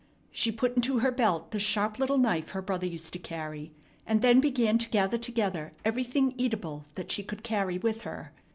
She 0.31 0.51
put 0.51 0.75
into 0.75 0.97
her 0.97 1.11
belt 1.11 1.51
the 1.51 1.59
sharp 1.59 1.99
little 1.99 2.17
knife 2.17 2.49
her 2.49 2.61
brother 2.63 2.87
used 2.87 3.13
to 3.13 3.19
carry, 3.19 3.71
and 4.03 4.23
then 4.23 4.39
began 4.39 4.79
to 4.79 4.89
gather 4.89 5.19
together 5.19 5.73
everything 5.85 6.33
eatable 6.39 6.85
that 6.95 7.11
she 7.11 7.21
could 7.21 7.43
carry 7.43 7.77
with 7.77 8.01
her. 8.01 8.33